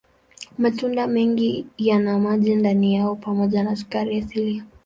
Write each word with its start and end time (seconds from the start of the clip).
Matunda 0.57 1.07
mengi 1.07 1.67
yana 1.77 2.19
maji 2.19 2.55
ndani 2.55 2.95
yao 2.95 3.15
pamoja 3.15 3.63
na 3.63 3.75
sukari 3.75 4.17
asilia. 4.17 4.65